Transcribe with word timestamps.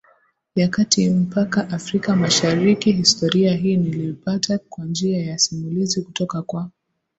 ya 0.55 0.67
kati 0.67 1.09
mpaka 1.09 1.69
Afrika 1.69 2.15
masharikiHistoria 2.15 3.53
hii 3.55 3.77
niliipata 3.77 4.57
kwa 4.69 4.85
njia 4.85 5.25
ya 5.25 5.37
simulizi 5.37 6.01
kutoka 6.01 6.41
kwa 6.41 6.69